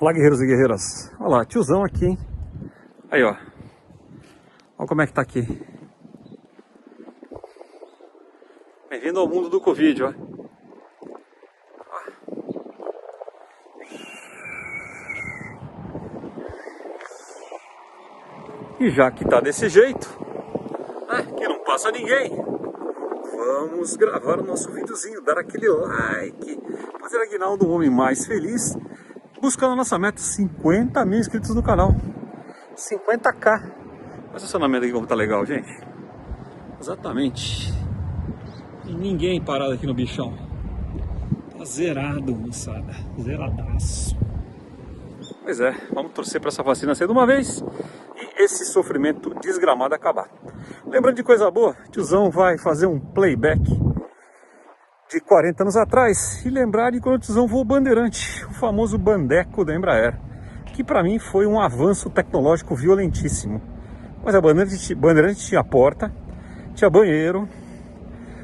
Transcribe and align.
Olá, 0.00 0.14
guerreiros 0.14 0.40
e 0.40 0.46
guerreiras. 0.46 1.12
Olha 1.20 1.28
lá, 1.28 1.44
tiozão 1.44 1.84
aqui, 1.84 2.06
hein? 2.06 2.18
Aí, 3.10 3.22
ó. 3.22 3.36
Olha 4.78 4.88
como 4.88 5.02
é 5.02 5.06
que 5.06 5.12
tá 5.12 5.20
aqui. 5.20 5.42
Bem-vindo 8.88 9.20
ao 9.20 9.28
mundo 9.28 9.50
do 9.50 9.60
Covid, 9.60 10.04
ó. 10.04 10.14
E 18.80 18.88
já 18.88 19.10
que 19.10 19.28
tá 19.28 19.38
desse 19.38 19.68
jeito, 19.68 20.08
né, 21.10 21.30
que 21.36 21.46
não 21.46 21.62
passa 21.62 21.90
ninguém, 21.90 22.42
vamos 23.36 23.96
gravar 23.96 24.40
o 24.40 24.44
nosso 24.44 24.72
videozinho, 24.72 25.20
dar 25.20 25.36
aquele 25.36 25.68
like, 25.68 26.58
fazer 26.98 27.18
Aguinaldo 27.18 27.66
um 27.66 27.72
homem 27.72 27.90
mais 27.90 28.24
feliz, 28.24 28.74
buscando 29.40 29.72
a 29.72 29.76
nossa 29.76 29.98
meta 29.98 30.20
50 30.20 31.04
mil 31.04 31.18
inscritos 31.18 31.54
no 31.54 31.62
canal. 31.62 31.94
50k. 32.76 33.62
Olha 33.62 34.32
o 34.32 34.36
estacionamento 34.36 34.84
aqui 34.84 34.92
como 34.92 35.06
tá 35.06 35.14
legal, 35.14 35.44
gente. 35.44 35.68
Exatamente. 36.80 37.72
E 38.84 38.94
ninguém 38.94 39.42
parado 39.42 39.72
aqui 39.72 39.86
no 39.86 39.94
bichão. 39.94 40.34
Tá 41.56 41.64
zerado, 41.64 42.34
moçada. 42.34 42.94
Zeradaço. 43.20 44.16
Pois 45.42 45.60
é, 45.60 45.74
vamos 45.92 46.12
torcer 46.12 46.40
para 46.40 46.48
essa 46.48 46.62
vacina 46.62 46.94
ser 46.94 47.06
de 47.06 47.12
uma 47.12 47.26
vez 47.26 47.62
e 48.16 48.42
esse 48.44 48.64
sofrimento 48.66 49.34
desgramado 49.40 49.94
acabar. 49.94 50.28
Lembrando 50.86 51.16
de 51.16 51.22
coisa 51.22 51.50
boa, 51.50 51.74
tiozão 51.90 52.30
vai 52.30 52.58
fazer 52.58 52.86
um 52.86 53.00
playback 53.00 53.60
de 55.10 55.20
40 55.20 55.64
anos 55.64 55.76
atrás 55.76 56.44
e 56.46 56.48
lembrar 56.48 56.92
de 56.92 57.00
quando 57.00 57.16
o 57.16 57.18
tiozão 57.18 57.48
voou 57.48 57.64
Bandeirante, 57.64 58.46
o 58.46 58.54
famoso 58.54 58.96
Bandeco 58.96 59.64
da 59.64 59.74
Embraer, 59.74 60.16
que 60.72 60.84
para 60.84 61.02
mim 61.02 61.18
foi 61.18 61.46
um 61.46 61.60
avanço 61.60 62.08
tecnológico 62.08 62.76
violentíssimo. 62.76 63.60
Mas 64.24 64.36
a 64.36 64.40
Bandeirante, 64.40 64.94
Bandeirante 64.94 65.46
tinha 65.46 65.64
porta, 65.64 66.14
tinha 66.76 66.88
banheiro, 66.88 67.48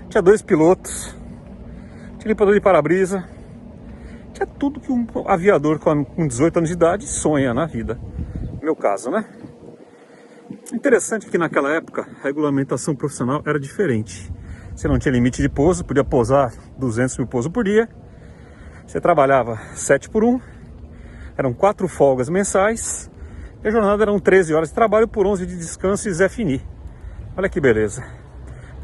tinha 0.08 0.20
dois 0.20 0.42
pilotos, 0.42 1.17
tinha 2.19 2.31
limpador 2.31 2.55
de 2.55 2.61
para-brisa, 2.61 3.25
tinha 4.33 4.47
tudo 4.47 4.80
que 4.80 4.91
um 4.91 5.06
aviador 5.25 5.78
com 5.78 6.27
18 6.27 6.56
anos 6.56 6.69
de 6.69 6.75
idade 6.75 7.06
sonha 7.06 7.55
na 7.55 7.67
vida. 7.67 7.97
No 8.55 8.64
meu 8.64 8.75
caso, 8.75 9.08
né? 9.08 9.25
Interessante 10.73 11.30
que 11.30 11.39
naquela 11.39 11.70
época 11.70 12.08
a 12.20 12.25
regulamentação 12.25 12.97
profissional 12.97 13.41
era 13.47 13.61
diferente. 13.61 14.34
Você 14.77 14.89
não 14.89 14.99
tinha 14.99 15.11
limite 15.11 15.41
de 15.41 15.49
pouso, 15.49 15.83
podia 15.83 16.05
pousar 16.05 16.53
200 16.77 17.17
mil 17.17 17.27
pousos 17.27 17.51
por 17.51 17.65
dia. 17.65 17.89
Você 18.87 19.01
trabalhava 19.01 19.59
7 19.75 20.11
por 20.11 20.23
1, 20.23 20.39
eram 21.35 21.55
4 21.55 21.89
folgas 21.89 22.29
mensais. 22.29 23.11
E 23.65 23.69
a 23.69 23.71
jornada 23.71 24.03
eram 24.03 24.19
13 24.19 24.53
horas 24.53 24.69
de 24.69 24.75
trabalho 24.75 25.09
por 25.09 25.27
11 25.27 25.47
de 25.47 25.57
descanso 25.57 26.11
e 26.11 26.13
Zé 26.13 26.29
Fini. 26.29 26.63
Olha 27.35 27.49
que 27.49 27.59
beleza. 27.59 28.05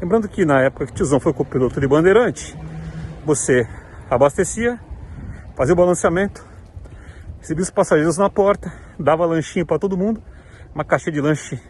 Lembrando 0.01 0.27
que 0.27 0.43
na 0.43 0.61
época 0.61 0.87
que 0.87 0.93
tiozão 0.93 1.19
foi 1.19 1.31
copiloto 1.31 1.79
de 1.79 1.87
bandeirante, 1.87 2.57
você 3.23 3.67
abastecia, 4.09 4.79
fazia 5.55 5.73
o 5.73 5.77
balanceamento, 5.77 6.43
recebia 7.39 7.61
os 7.61 7.69
passageiros 7.69 8.17
na 8.17 8.31
porta, 8.31 8.73
dava 8.99 9.27
lanchinho 9.27 9.65
para 9.65 9.77
todo 9.77 9.95
mundo, 9.95 10.23
uma 10.73 10.83
caixa 10.83 11.11
de 11.11 11.21
lanche 11.21 11.61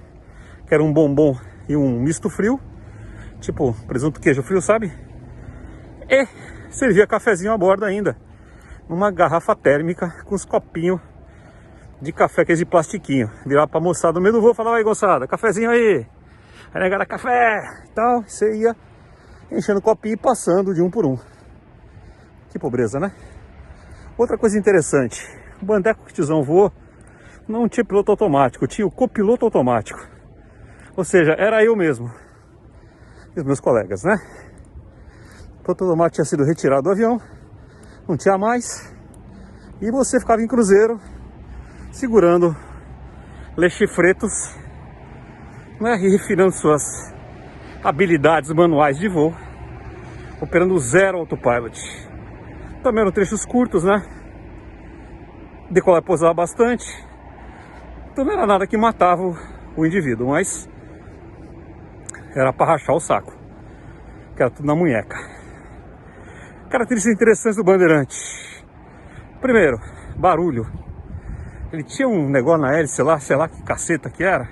que 0.66 0.74
era 0.74 0.82
um 0.82 0.94
bombom 0.94 1.38
e 1.68 1.76
um 1.76 2.00
misto 2.00 2.30
frio, 2.30 2.58
tipo 3.44 3.74
presunto 3.86 4.20
queijo 4.20 4.42
frio, 4.42 4.62
sabe? 4.62 4.92
E 6.10 6.28
servia 6.72 7.06
cafezinho 7.06 7.52
a 7.52 7.58
bordo 7.58 7.86
ainda, 7.86 8.18
numa 8.90 9.12
garrafa 9.12 9.56
térmica 9.56 10.10
com 10.26 10.34
os 10.34 10.46
copinhos 10.46 11.00
de 12.02 12.12
café, 12.12 12.42
aqueles 12.42 12.60
de 12.60 12.66
plastiquinho. 12.66 13.30
Virava 13.46 13.68
pra 13.68 13.80
moçada 13.80 14.14
no 14.14 14.22
meio 14.22 14.34
do 14.34 14.42
voo, 14.42 14.54
falava 14.54 14.78
aí, 14.78 14.84
moçada, 14.84 15.28
cafezinho 15.28 15.70
aí. 15.70 16.06
Aí 16.74 16.82
negara 16.82 17.06
café 17.06 17.86
e 17.86 17.90
tal, 17.94 18.24
você 18.24 18.56
ia 18.56 18.76
enchendo 19.52 19.80
o 19.80 19.82
copinho 19.82 20.14
e 20.14 20.18
passando 20.18 20.74
de 20.74 20.82
um 20.82 20.90
por 20.90 21.06
um. 21.06 21.18
Que 22.50 22.58
pobreza, 22.58 23.00
né? 23.00 23.12
Outra 24.18 24.38
coisa 24.38 24.58
interessante, 24.58 25.26
o 25.62 25.66
bandeco 25.66 26.06
que 26.06 26.12
o 26.12 26.14
tiozão 26.14 26.44
voou 26.44 26.72
não 27.48 27.68
tinha 27.68 27.84
piloto 27.84 28.12
automático, 28.12 28.68
tinha 28.68 28.88
o 28.88 28.92
copiloto 28.92 29.46
automático. 29.46 30.00
Ou 30.96 31.04
seja, 31.04 31.36
era 31.38 31.64
eu 31.64 31.76
mesmo 31.76 32.23
e 33.36 33.40
os 33.40 33.46
meus 33.46 33.60
colegas, 33.60 34.04
né? 34.04 34.16
O 35.60 35.64
piloto 35.64 35.84
automático 35.86 36.16
tinha 36.16 36.26
sido 36.26 36.44
retirado 36.44 36.84
do 36.84 36.92
avião, 36.92 37.20
não 38.08 38.18
tinha 38.18 38.38
mais, 38.38 38.94
e 39.82 39.92
você 39.92 40.20
ficava 40.20 40.42
em 40.42 40.48
cruzeiro 40.48 41.00
segurando 41.92 42.56
lechifretos 43.56 44.32
né? 45.80 45.98
e 45.98 46.10
refinando 46.10 46.52
suas 46.52 47.14
habilidades 47.84 48.52
manuais 48.52 48.98
de 48.98 49.08
voo, 49.08 49.34
operando 50.42 50.78
zero 50.80 51.18
autopilot. 51.20 51.78
Também 52.82 53.02
eram 53.02 53.12
trechos 53.12 53.46
curtos, 53.46 53.84
né? 53.84 54.02
Decolar 55.70 56.02
e 56.02 56.06
pousar 56.06 56.34
bastante. 56.34 56.86
Então 58.12 58.26
não 58.26 58.34
era 58.34 58.46
nada 58.46 58.68
que 58.68 58.78
matava 58.78 59.22
o, 59.22 59.36
o 59.76 59.86
indivíduo, 59.86 60.30
mas 60.30 60.70
era 62.40 62.54
para 62.54 62.74
rachar 62.74 62.96
o 62.96 63.00
saco. 63.00 63.34
Que 64.36 64.44
era 64.44 64.52
tudo 64.52 64.66
na 64.66 64.76
munheca. 64.76 65.16
Características 66.70 67.16
interessantes 67.16 67.58
do 67.58 67.64
Bandeirante. 67.64 68.18
Primeiro, 69.42 69.78
barulho. 70.18 70.66
Ele 71.72 71.84
tinha 71.84 72.08
um 72.08 72.30
negócio 72.30 72.62
na 72.62 72.78
hélice 72.78 73.02
lá, 73.02 73.20
sei 73.20 73.36
lá 73.36 73.48
que 73.48 73.62
caceta 73.64 74.10
que 74.10 74.24
era. 74.24 74.48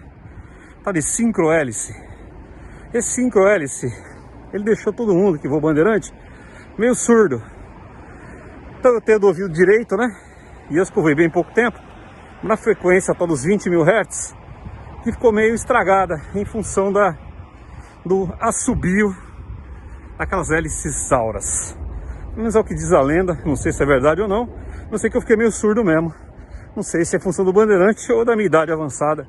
Tá 0.84 0.92
de 0.92 1.02
sincro 1.02 1.52
hélice. 1.52 1.94
Esse 2.94 3.22
sincro 3.22 3.47
hélice, 3.47 3.88
ele 4.52 4.63
deixou 4.63 4.92
todo 4.92 5.13
mundo 5.13 5.40
que 5.40 5.48
voa 5.48 5.62
Bandeirante 5.62 6.13
meio 6.78 6.96
surdo. 6.96 7.42
Então 8.80 8.94
eu 8.94 9.02
tenho 9.02 9.19
do 9.19 9.28
ouvido 9.28 9.50
direito, 9.50 9.96
né? 9.96 10.08
E 10.69 10.78
eu 10.78 10.84
escovei 10.84 11.13
bem 11.13 11.30
pouco 11.30 11.53
tempo, 11.53 11.78
na 12.44 12.58
frequência 12.58 13.13
tal 13.13 13.28
dos 13.28 13.44
20 13.44 13.69
mil 13.69 13.84
hertz, 13.84 14.36
que 15.03 15.12
ficou 15.12 15.31
meio 15.31 15.53
estragada 15.53 16.22
em 16.34 16.44
função 16.44 16.92
da, 16.92 17.16
do 18.06 18.34
assobio 18.39 19.16
daquelas 20.17 20.50
hélices. 20.51 21.09
Pelo 21.09 22.38
menos 22.38 22.56
é 22.56 22.59
o 22.59 22.63
que 22.63 22.73
diz 22.73 22.91
a 22.91 23.01
lenda, 23.01 23.39
não 23.45 23.56
sei 23.56 23.72
se 23.72 23.84
é 23.84 23.85
verdade 23.85 24.22
ou 24.22 24.28
não, 24.28 24.47
não 24.89 24.97
sei 24.97 25.09
que 25.09 25.17
eu 25.17 25.22
fiquei 25.22 25.35
meio 25.35 25.51
surdo 25.51 25.84
mesmo. 25.84 26.13
Não 26.75 26.84
sei 26.84 27.03
se 27.03 27.16
é 27.17 27.19
função 27.19 27.44
do 27.44 27.51
bandeirante 27.51 28.12
ou 28.12 28.23
da 28.23 28.34
minha 28.34 28.45
idade 28.45 28.72
avançada, 28.72 29.28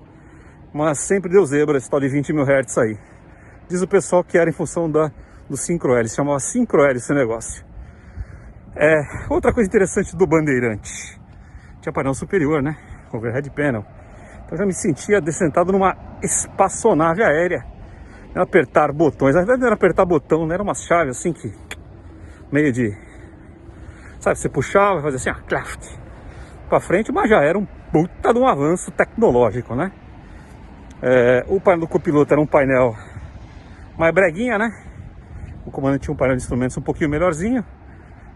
mas 0.72 1.00
sempre 1.00 1.30
deu 1.30 1.44
zebra 1.44 1.76
esse 1.76 1.90
tal 1.90 1.98
de 1.98 2.08
20 2.08 2.32
mil 2.32 2.44
hertz 2.44 2.78
aí. 2.78 2.96
Diz 3.68 3.82
o 3.82 3.88
pessoal 3.88 4.22
que 4.22 4.38
era 4.38 4.48
em 4.48 4.52
função 4.52 4.88
da, 4.90 5.10
do 5.50 5.56
sincrohélice, 5.56 6.14
chamava 6.14 6.38
sincrohélice 6.38 7.06
esse 7.06 7.14
negócio. 7.14 7.64
É, 8.76 9.02
outra 9.28 9.52
coisa 9.52 9.68
interessante 9.68 10.16
do 10.16 10.26
Bandeirante, 10.26 11.20
tinha 11.80 11.92
painel 11.92 12.14
superior, 12.14 12.62
né? 12.62 12.76
Overhead 13.12 13.50
panel. 13.50 13.84
Então 14.44 14.56
já 14.56 14.64
me 14.64 14.72
sentia 14.72 15.20
descentado 15.20 15.72
numa 15.72 15.96
espaçonave 16.22 17.22
aérea. 17.22 17.64
Não 18.34 18.42
apertar 18.42 18.92
botões, 18.92 19.34
na 19.34 19.40
verdade 19.40 19.60
não 19.60 19.66
era 19.66 19.74
apertar 19.74 20.04
botão, 20.04 20.46
né? 20.46 20.54
Era 20.54 20.62
umas 20.62 20.82
chaves 20.84 21.18
assim 21.18 21.32
que... 21.32 21.52
Meio 22.50 22.72
de... 22.72 22.96
Sabe, 24.20 24.38
você 24.38 24.48
puxava 24.48 25.00
e 25.00 25.02
fazia 25.02 25.16
assim, 25.16 25.30
ah, 25.30 25.42
claft, 25.46 25.98
pra 26.68 26.80
frente, 26.80 27.10
mas 27.10 27.28
já 27.28 27.42
era 27.42 27.58
um 27.58 27.66
puta 27.90 28.32
de 28.32 28.38
um 28.38 28.46
avanço 28.46 28.90
tecnológico, 28.90 29.74
né? 29.74 29.90
É, 31.02 31.44
o 31.48 31.60
painel 31.60 31.80
do 31.80 31.88
copiloto 31.88 32.32
era 32.32 32.40
um 32.40 32.46
painel 32.46 32.94
mais 33.98 34.14
breguinha, 34.14 34.58
né? 34.58 34.70
O 35.66 35.70
comandante 35.70 36.02
tinha 36.02 36.14
um 36.14 36.16
painel 36.16 36.36
de 36.36 36.42
instrumentos 36.42 36.76
um 36.76 36.82
pouquinho 36.82 37.10
melhorzinho 37.10 37.64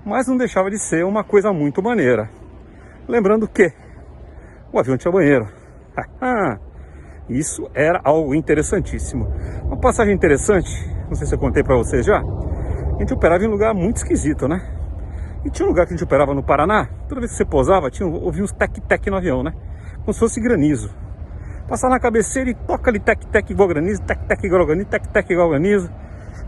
mas 0.07 0.29
não 0.29 0.37
deixava 0.37 0.71
de 0.71 0.79
ser 0.79 1.05
uma 1.05 1.25
coisa 1.25 1.53
muito 1.53 1.83
maneira. 1.83 2.31
Lembrando 3.09 3.49
que 3.49 3.73
o 4.73 4.79
avião 4.79 4.97
tinha 4.97 5.11
banheiro. 5.11 5.49
Isso 7.29 7.69
era 7.75 8.01
algo 8.05 8.35
interessantíssimo. 8.35 9.27
Uma 9.65 9.77
passagem 9.77 10.15
interessante, 10.15 10.71
não 11.09 11.15
sei 11.15 11.27
se 11.27 11.35
eu 11.35 11.39
contei 11.39 11.63
para 11.63 11.77
vocês 11.77 12.05
já, 12.05 12.19
a 12.19 12.99
gente 12.99 13.13
operava 13.13 13.45
em 13.45 13.49
um 13.49 13.51
lugar 13.51 13.75
muito 13.75 13.97
esquisito, 13.97 14.47
né? 14.47 14.61
E 15.45 15.51
tinha 15.51 15.67
um 15.67 15.71
lugar 15.71 15.87
que 15.87 15.95
a 15.95 15.97
gente 15.97 16.05
operava 16.05 16.35
no 16.35 16.43
Paraná, 16.43 16.89
toda 17.09 17.21
vez 17.21 17.33
que 17.33 17.39
você 17.39 17.45
pousava, 17.45 17.91
tinha, 17.91 18.09
ouvia 18.09 18.43
uns 18.43 18.53
tec-tec 18.53 19.11
no 19.11 19.17
avião, 19.17 19.43
né? 19.43 19.53
Como 20.01 20.13
se 20.13 20.21
fosse 20.21 20.41
granizo. 20.41 20.91
Passar 21.69 21.89
na 21.89 21.99
cabeceira 21.99 22.51
e 22.51 22.55
toca 22.55 22.91
ali 22.91 23.01
tec-tec 23.01 23.51
igual 23.51 23.69
granizo, 23.69 24.03
tec-tec 24.03 24.45
igual 24.47 24.67
granizo, 24.67 24.89
tec-tec 24.89 25.33
igual 25.33 25.51
granizo. 25.51 25.91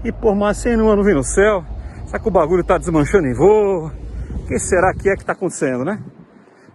E 0.04 0.12
por 0.12 0.34
mais 0.34 0.58
sem 0.58 0.76
numa 0.76 0.94
nuvem 0.94 1.14
no 1.14 1.24
céu, 1.24 1.64
Será 2.08 2.18
que 2.22 2.28
o 2.28 2.30
bagulho 2.30 2.64
tá 2.64 2.78
desmanchando 2.78 3.28
em 3.28 3.34
voo? 3.34 3.88
O 3.88 4.46
que 4.46 4.58
será 4.58 4.94
que 4.94 5.10
é 5.10 5.14
que 5.14 5.22
tá 5.22 5.34
acontecendo, 5.34 5.84
né? 5.84 6.02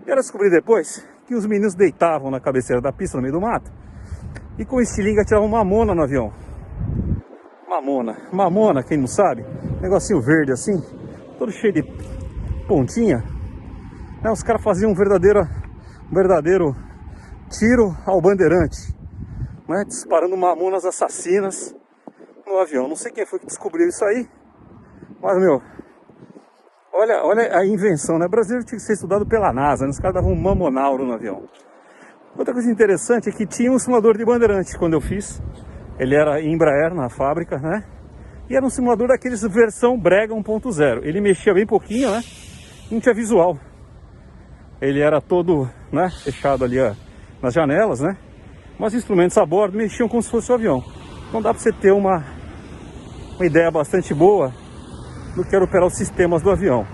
E 0.05 0.09
eu 0.11 0.15
descobri 0.15 0.47
depois 0.51 1.03
que 1.25 1.33
os 1.33 1.47
meninos 1.47 1.73
deitavam 1.73 2.29
na 2.29 2.39
cabeceira 2.39 2.79
da 2.79 2.91
pista 2.91 3.17
no 3.17 3.23
meio 3.23 3.33
do 3.33 3.41
mato 3.41 3.71
e 4.57 4.65
com 4.65 4.81
estilinga 4.81 5.23
tiravam 5.23 5.47
mamona 5.47 5.95
no 5.95 6.03
avião. 6.03 6.31
Mamona. 7.67 8.17
Mamona, 8.31 8.83
quem 8.83 8.97
não 8.97 9.07
sabe, 9.07 9.45
negocinho 9.81 10.21
verde 10.21 10.51
assim, 10.51 10.81
todo 11.37 11.51
cheio 11.51 11.73
de 11.73 11.83
pontinha. 12.67 13.23
Né, 14.21 14.31
os 14.31 14.43
caras 14.43 14.63
faziam 14.63 14.91
um 14.91 14.95
verdadeiro, 14.95 15.41
um 16.11 16.15
verdadeiro 16.15 16.75
tiro 17.49 17.95
ao 18.05 18.21
bandeirante. 18.21 18.93
Né, 19.67 19.83
disparando 19.85 20.35
mamonas 20.37 20.85
assassinas 20.85 21.75
no 22.45 22.59
avião. 22.59 22.87
Não 22.87 22.95
sei 22.95 23.11
quem 23.11 23.25
foi 23.25 23.39
que 23.39 23.45
descobriu 23.45 23.87
isso 23.87 24.03
aí. 24.05 24.29
Mas, 25.21 25.39
meu, 25.39 25.61
olha, 26.91 27.23
olha 27.23 27.57
a 27.57 27.65
invenção, 27.65 28.19
né? 28.19 28.25
O 28.25 28.45
tinha 28.45 28.61
que 28.61 28.79
ser 28.79 28.93
estudado 28.93 29.25
pela 29.25 29.53
NASA, 29.53 29.85
né? 29.85 29.91
Os 29.91 29.99
caras 29.99 30.15
davam 30.15 30.31
um 30.31 30.39
mamonauro 30.39 31.05
no 31.05 31.13
avião. 31.13 31.43
Outra 32.35 32.51
coisa 32.51 32.71
interessante 32.71 33.29
é 33.29 33.31
que 33.31 33.45
tinha 33.45 33.71
um 33.71 33.77
simulador 33.77 34.17
de 34.17 34.25
bandeirante 34.25 34.75
quando 34.77 34.93
eu 34.93 35.01
fiz. 35.01 35.39
Ele 35.99 36.15
era 36.15 36.41
em 36.41 36.53
Embraer, 36.53 36.93
na 36.93 37.07
fábrica, 37.07 37.57
né? 37.57 37.83
E 38.49 38.55
era 38.55 38.65
um 38.65 38.71
simulador 38.71 39.07
daqueles 39.09 39.43
versão 39.43 39.99
Brega 39.99 40.33
1.0. 40.33 41.01
Ele 41.03 41.21
mexia 41.21 41.53
bem 41.53 41.65
pouquinho, 41.65 42.09
né? 42.09 42.23
Não 42.89 42.99
tinha 42.99 43.13
visual. 43.13 43.57
Ele 44.81 44.99
era 44.99 45.21
todo, 45.21 45.69
né? 45.91 46.09
Fechado 46.23 46.65
ali 46.65 46.79
ó, 46.79 46.93
nas 47.39 47.53
janelas, 47.53 47.99
né? 48.01 48.17
Mas 48.79 48.95
instrumentos 48.95 49.37
a 49.37 49.45
bordo 49.45 49.77
mexiam 49.77 50.09
como 50.09 50.23
se 50.23 50.31
fosse 50.31 50.51
um 50.51 50.55
avião. 50.55 50.83
Então 51.29 51.39
dá 51.39 51.53
para 51.53 51.61
você 51.61 51.71
ter 51.71 51.91
uma, 51.91 52.25
uma 53.35 53.45
ideia 53.45 53.69
bastante 53.69 54.11
boa 54.11 54.51
do 55.35 55.45
que 55.45 55.55
era 55.55 55.63
operar 55.63 55.85
os 55.85 55.95
sistemas 55.95 56.41
do 56.41 56.49
avião. 56.49 56.85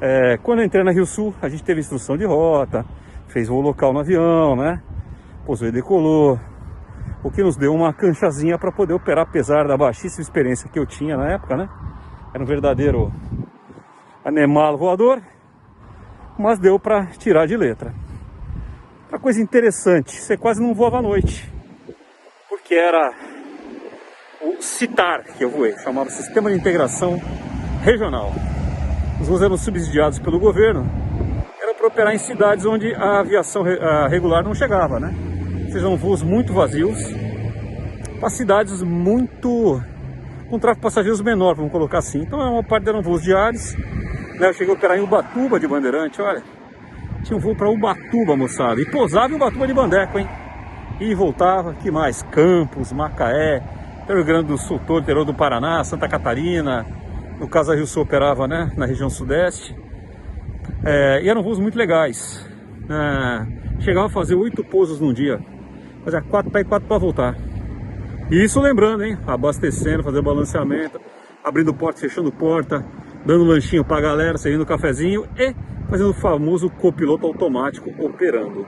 É, 0.00 0.38
quando 0.38 0.60
eu 0.60 0.64
entrei 0.64 0.84
na 0.84 0.92
Rio 0.92 1.04
Sul, 1.04 1.34
a 1.42 1.48
gente 1.48 1.64
teve 1.64 1.80
instrução 1.80 2.16
de 2.16 2.24
rota, 2.24 2.84
fez 3.36 3.48
voo 3.48 3.60
local 3.60 3.92
no 3.92 4.00
avião, 4.00 4.56
né? 4.56 4.80
Pousou 5.44 5.68
e 5.68 5.70
decolou, 5.70 6.40
o 7.22 7.30
que 7.30 7.42
nos 7.42 7.54
deu 7.54 7.74
uma 7.74 7.92
canchazinha 7.92 8.58
para 8.58 8.72
poder 8.72 8.94
operar, 8.94 9.26
apesar 9.28 9.68
da 9.68 9.76
baixíssima 9.76 10.22
experiência 10.22 10.70
que 10.70 10.78
eu 10.78 10.86
tinha 10.86 11.18
na 11.18 11.32
época, 11.32 11.54
né? 11.54 11.68
Era 12.32 12.42
um 12.42 12.46
verdadeiro 12.46 13.12
anemalo 14.24 14.78
voador, 14.78 15.20
mas 16.38 16.58
deu 16.58 16.80
para 16.80 17.08
tirar 17.18 17.46
de 17.46 17.58
letra. 17.58 17.92
Uma 19.10 19.18
coisa 19.18 19.38
interessante, 19.38 20.12
você 20.12 20.38
quase 20.38 20.62
não 20.62 20.72
voava 20.72 21.00
à 21.00 21.02
noite, 21.02 21.52
porque 22.48 22.74
era 22.74 23.12
o 24.40 24.62
CITAR 24.62 25.24
que 25.36 25.44
eu 25.44 25.50
voei, 25.50 25.76
chamava 25.80 26.08
Sistema 26.08 26.48
de 26.48 26.56
Integração 26.56 27.20
Regional. 27.82 28.32
Os 29.20 29.28
voos 29.28 29.42
eram 29.42 29.58
subsidiados 29.58 30.18
pelo 30.18 30.40
governo, 30.40 31.05
para 31.86 31.88
operar 31.88 32.14
em 32.14 32.18
cidades 32.18 32.64
onde 32.64 32.94
a 32.94 33.20
aviação 33.20 33.62
regular 34.08 34.42
não 34.42 34.54
chegava, 34.54 34.98
né? 34.98 35.14
sejam 35.70 35.96
voos 35.96 36.22
muito 36.22 36.52
vazios, 36.52 36.98
para 38.18 38.30
cidades 38.30 38.82
muito 38.82 39.80
com 40.48 40.58
tráfego 40.58 40.82
passageiros 40.82 41.20
menor, 41.20 41.54
vamos 41.54 41.72
colocar 41.72 41.98
assim. 41.98 42.22
Então 42.22 42.40
é 42.40 42.48
uma 42.48 42.62
parte 42.62 42.88
eram 42.88 43.02
voos 43.02 43.22
diários. 43.22 43.74
Né? 44.38 44.48
Eu 44.48 44.54
cheguei 44.54 44.72
a 44.72 44.76
operar 44.76 44.96
em 44.96 45.02
Ubatuba 45.02 45.58
de 45.60 45.66
Bandeirante, 45.66 46.22
olha. 46.22 46.42
Tinha 47.24 47.36
um 47.36 47.40
voo 47.40 47.54
para 47.54 47.68
Ubatuba, 47.68 48.36
moçada. 48.36 48.80
E 48.80 48.86
pousava 48.86 49.32
em 49.32 49.36
Ubatuba 49.36 49.66
de 49.66 49.74
Bandeco, 49.74 50.18
hein? 50.18 50.28
E 51.00 51.14
voltava, 51.14 51.74
que 51.74 51.90
mais? 51.90 52.22
Campos, 52.22 52.92
Macaé, 52.92 53.62
Rio 54.08 54.24
Grande 54.24 54.46
do 54.46 54.56
Sul, 54.56 54.80
todo, 54.86 55.24
do 55.24 55.34
Paraná, 55.34 55.82
Santa 55.84 56.08
Catarina. 56.08 56.86
No 57.38 57.48
caso 57.48 57.72
a 57.72 57.74
Rio 57.74 57.86
Sul 57.86 58.04
operava, 58.04 58.46
né? 58.46 58.72
Na 58.76 58.86
região 58.86 59.10
sudeste. 59.10 59.76
É, 60.86 61.22
e 61.22 61.28
eram 61.28 61.42
voos 61.42 61.58
muito 61.58 61.76
legais. 61.76 62.48
É, 62.88 63.82
chegava 63.82 64.06
a 64.06 64.10
fazer 64.10 64.34
oito 64.34 64.64
pousos 64.64 65.00
num 65.00 65.12
dia 65.12 65.40
fazia 66.06 66.22
quatro 66.22 66.52
para 66.52 66.60
ir, 66.60 66.64
quatro 66.64 66.88
para 66.88 66.98
voltar. 66.98 67.36
E 68.30 68.44
isso 68.44 68.60
lembrando, 68.60 69.04
hein? 69.04 69.18
Abastecendo, 69.26 70.04
fazendo 70.04 70.22
balanceamento, 70.22 71.00
abrindo 71.44 71.74
porta, 71.74 72.00
fechando 72.00 72.30
porta, 72.30 72.84
dando 73.24 73.44
lanchinho 73.44 73.84
para 73.84 73.98
a 73.98 74.00
galera, 74.00 74.38
servindo 74.38 74.64
cafezinho 74.64 75.26
e 75.36 75.54
fazendo 75.90 76.10
o 76.10 76.14
famoso 76.14 76.70
copiloto 76.70 77.26
automático 77.26 77.90
operando. 77.98 78.64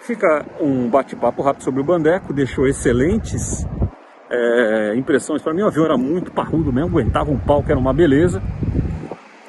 Fica 0.00 0.44
um 0.60 0.88
bate-papo 0.90 1.42
rápido 1.42 1.62
sobre 1.62 1.80
o 1.80 1.84
Bandeco, 1.84 2.34
deixou 2.34 2.66
excelentes 2.66 3.66
é, 4.30 4.94
impressões 4.96 5.40
para 5.40 5.54
mim. 5.54 5.62
O 5.62 5.66
avião 5.66 5.86
era 5.86 5.96
muito 5.96 6.30
parrudo 6.32 6.70
mesmo, 6.70 6.90
aguentava 6.90 7.30
um 7.30 7.38
pau 7.38 7.62
que 7.62 7.70
era 7.70 7.80
uma 7.80 7.94
beleza 7.94 8.42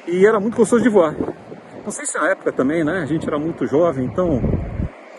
e 0.08 0.24
era 0.24 0.40
muito 0.40 0.56
gostoso 0.56 0.82
de 0.82 0.88
voar. 0.88 1.14
Não 1.86 1.92
sei 1.92 2.04
se 2.04 2.18
na 2.18 2.30
época 2.30 2.50
também, 2.50 2.82
né? 2.82 2.98
A 2.98 3.06
gente 3.06 3.24
era 3.28 3.38
muito 3.38 3.64
jovem, 3.64 4.06
então 4.06 4.42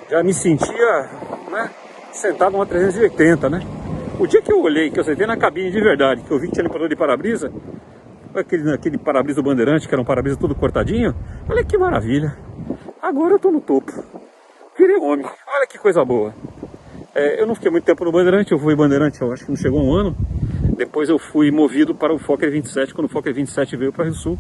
já 0.09 0.21
me 0.21 0.33
sentia 0.33 1.09
né, 1.49 1.71
sentado 2.11 2.51
numa 2.51 2.65
380, 2.65 3.49
né? 3.49 3.61
O 4.19 4.27
dia 4.27 4.41
que 4.41 4.51
eu 4.51 4.61
olhei, 4.61 4.91
que 4.91 4.99
eu 4.99 5.03
sentei 5.05 5.25
na 5.25 5.37
cabine 5.37 5.71
de 5.71 5.79
verdade, 5.79 6.23
que 6.23 6.29
eu 6.29 6.37
vi 6.37 6.47
que 6.47 6.53
tinha 6.55 6.63
limpador 6.63 6.89
de 6.89 6.95
para-brisa, 6.97 7.53
aquele, 8.35 8.73
aquele 8.73 8.97
para-brisa 8.97 9.41
bandeirante, 9.41 9.87
que 9.87 9.95
era 9.95 10.01
um 10.01 10.05
para-brisa 10.05 10.35
todo 10.35 10.53
cortadinho, 10.53 11.15
olha 11.49 11.63
que 11.63 11.77
maravilha. 11.77 12.37
Agora 13.01 13.35
eu 13.35 13.39
tô 13.39 13.49
no 13.49 13.61
topo. 13.61 14.03
Virei 14.77 14.97
homem, 14.97 15.25
olha 15.25 15.67
que 15.67 15.77
coisa 15.77 16.03
boa. 16.03 16.33
É, 17.15 17.41
eu 17.41 17.47
não 17.47 17.55
fiquei 17.55 17.71
muito 17.71 17.85
tempo 17.85 18.03
no 18.03 18.11
Bandeirante, 18.11 18.51
eu 18.51 18.59
fui 18.59 18.75
Bandeirante, 18.75 19.21
eu 19.21 19.31
acho 19.31 19.45
que 19.45 19.49
não 19.49 19.57
chegou 19.57 19.81
um 19.81 19.93
ano. 19.93 20.15
Depois 20.75 21.07
eu 21.07 21.17
fui 21.17 21.49
movido 21.49 21.95
para 21.95 22.13
o 22.13 22.19
Fokker 22.19 22.51
27, 22.51 22.93
quando 22.93 23.05
o 23.05 23.09
Fokker 23.09 23.33
27 23.33 23.77
veio 23.77 23.93
para 23.93 24.03
o 24.03 24.05
Rio 24.05 24.13
Sul. 24.13 24.37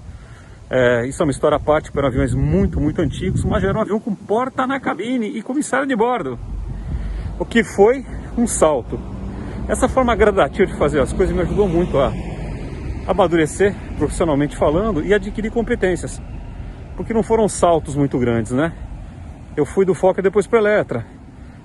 É, 0.69 1.07
isso 1.07 1.21
é 1.21 1.25
uma 1.25 1.31
história 1.31 1.55
à 1.55 1.59
parte, 1.59 1.91
eram 1.95 2.09
aviões 2.09 2.33
muito, 2.33 2.79
muito 2.79 3.01
antigos, 3.01 3.43
mas 3.45 3.61
já 3.61 3.69
era 3.69 3.77
um 3.77 3.81
avião 3.81 3.99
com 4.01 4.13
porta 4.13 4.67
na 4.67 4.79
cabine 4.79 5.27
e 5.27 5.41
comissário 5.41 5.87
de 5.87 5.95
bordo. 5.95 6.37
O 7.39 7.45
que 7.45 7.63
foi 7.63 8.05
um 8.37 8.45
salto. 8.45 8.99
Essa 9.69 9.87
forma 9.87 10.13
gradativa 10.13 10.65
de 10.65 10.77
fazer 10.77 10.99
as 10.99 11.13
coisas 11.13 11.33
me 11.33 11.41
ajudou 11.41 11.69
muito 11.69 11.97
a 11.97 12.11
amadurecer, 13.07 13.73
profissionalmente 13.97 14.57
falando, 14.57 15.05
e 15.05 15.13
adquirir 15.13 15.51
competências. 15.51 16.21
Porque 16.97 17.13
não 17.13 17.23
foram 17.23 17.47
saltos 17.47 17.95
muito 17.95 18.19
grandes, 18.19 18.51
né? 18.51 18.73
Eu 19.55 19.65
fui 19.65 19.85
do 19.85 19.95
Fokker 19.95 20.21
depois 20.21 20.47
para 20.47 20.59
Eletra. 20.59 21.05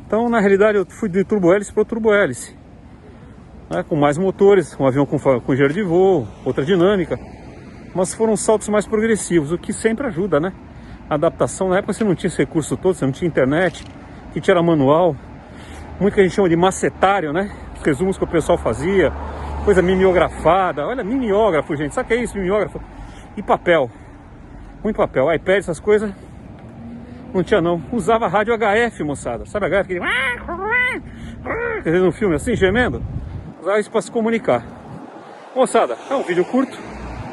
Então, 0.06 0.28
na 0.28 0.38
realidade, 0.38 0.78
eu 0.78 0.86
fui 0.86 1.08
de 1.08 1.24
turbo-hélice 1.24 1.72
para 1.72 1.84
turbo-hélice. 1.84 2.54
Né? 3.68 3.82
Com 3.82 3.96
mais 3.96 4.16
motores, 4.16 4.76
um 4.78 4.86
avião 4.86 5.04
com, 5.04 5.18
com 5.18 5.56
giro 5.56 5.72
de 5.72 5.82
voo, 5.82 6.28
outra 6.44 6.64
dinâmica 6.64 7.18
mas 7.94 8.14
foram 8.14 8.36
saltos 8.36 8.68
mais 8.68 8.86
progressivos, 8.86 9.52
o 9.52 9.58
que 9.58 9.72
sempre 9.72 10.06
ajuda, 10.06 10.40
né? 10.40 10.52
A 11.08 11.14
adaptação, 11.14 11.68
na 11.68 11.78
época 11.78 11.92
você 11.92 12.04
não 12.04 12.14
tinha 12.14 12.28
esse 12.28 12.38
recurso 12.38 12.76
todo, 12.76 12.94
você 12.94 13.04
não 13.04 13.12
tinha 13.12 13.28
internet, 13.28 13.84
que 14.32 14.40
tinha 14.40 14.60
manual, 14.62 15.14
muito 16.00 16.14
que 16.14 16.20
a 16.20 16.22
gente 16.22 16.34
chama 16.34 16.48
de 16.48 16.56
macetário, 16.56 17.32
né? 17.32 17.50
Os 17.76 17.82
resumos 17.82 18.16
que 18.16 18.24
o 18.24 18.26
pessoal 18.26 18.56
fazia, 18.56 19.12
coisa 19.64 19.82
mimeografada, 19.82 20.86
olha, 20.86 21.04
mimeógrafo, 21.04 21.76
gente, 21.76 21.94
sabe 21.94 22.06
o 22.06 22.08
que 22.08 22.14
é 22.14 22.22
isso, 22.22 22.36
mimeógrafo? 22.36 22.80
E 23.36 23.42
papel, 23.42 23.90
muito 24.82 24.96
papel, 24.96 25.32
iPad, 25.32 25.58
essas 25.58 25.78
coisas, 25.78 26.10
não 27.32 27.42
tinha 27.42 27.60
não, 27.60 27.82
usava 27.92 28.26
rádio 28.26 28.54
HF, 28.56 29.04
moçada, 29.04 29.46
sabe 29.46 29.68
HF? 29.68 29.76
Aquele... 29.76 30.00
Quer 31.82 31.90
dizer, 31.90 32.00
no 32.00 32.12
filme 32.12 32.34
assim, 32.36 32.54
gemendo, 32.54 33.02
usava 33.60 33.78
isso 33.80 33.90
para 33.90 34.02
se 34.02 34.10
comunicar. 34.10 34.64
Moçada, 35.54 35.96
é 36.10 36.14
um 36.14 36.22
vídeo 36.22 36.44
curto, 36.44 36.78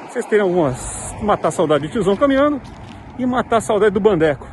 vocês 0.10 0.26
terem 0.26 0.44
algumas. 0.44 1.16
Matar 1.22 1.50
a 1.50 1.52
saudade 1.52 1.86
de 1.86 1.94
tiozão 1.94 2.16
caminhando 2.16 2.60
e 3.18 3.26
matar 3.26 3.58
a 3.58 3.62
saudade 3.62 3.94
do 3.94 4.00
bandeco. 4.00 4.48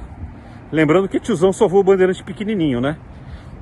Lembrando 0.70 1.08
que 1.08 1.18
tiozão 1.18 1.52
só 1.52 1.66
voa 1.66 1.82
bandeirante 1.82 2.22
pequenininho, 2.22 2.80
né? 2.80 2.98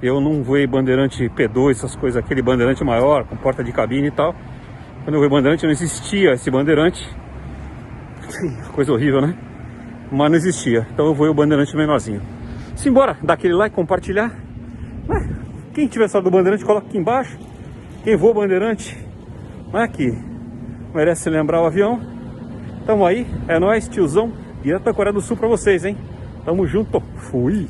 Eu 0.02 0.20
não 0.20 0.42
voei 0.42 0.66
bandeirante 0.66 1.28
P2, 1.28 1.70
essas 1.70 1.94
coisas, 1.94 2.22
aquele 2.22 2.42
bandeirante 2.42 2.82
maior, 2.82 3.24
com 3.24 3.36
porta 3.36 3.62
de 3.62 3.72
cabine 3.72 4.08
e 4.08 4.10
tal. 4.10 4.34
Quando 5.04 5.14
eu 5.14 5.20
voei 5.20 5.30
bandeirante 5.30 5.64
não 5.64 5.72
existia 5.72 6.32
esse 6.32 6.50
bandeirante. 6.50 7.08
Coisa 8.74 8.92
horrível, 8.92 9.20
né? 9.20 9.36
Mas 10.10 10.30
não 10.30 10.36
existia. 10.36 10.86
Então 10.92 11.06
eu 11.06 11.14
voei 11.14 11.30
o 11.30 11.34
bandeirante 11.34 11.76
menorzinho. 11.76 12.22
Simbora, 12.74 13.16
dá 13.22 13.34
aquele 13.34 13.54
like, 13.54 13.74
compartilhar. 13.74 14.34
Quem 15.72 15.86
tiver 15.86 16.08
só 16.08 16.20
do 16.20 16.30
bandeirante, 16.30 16.64
coloca 16.64 16.86
aqui 16.86 16.98
embaixo. 16.98 17.38
Quem 18.02 18.16
voa 18.16 18.34
bandeirante, 18.34 18.96
não 19.72 19.80
é 19.80 19.84
aqui 19.84 20.33
merece 20.94 21.28
lembrar 21.28 21.60
o 21.60 21.66
avião. 21.66 22.00
Tamo 22.86 23.04
aí, 23.04 23.26
é 23.48 23.58
nóis, 23.58 23.88
tiozão, 23.88 24.32
direto 24.62 24.84
da 24.84 24.94
Coreia 24.94 25.12
do 25.12 25.20
Sul 25.20 25.36
pra 25.36 25.48
vocês, 25.48 25.84
hein? 25.84 25.96
Tamo 26.44 26.66
junto, 26.66 27.02
fui! 27.16 27.66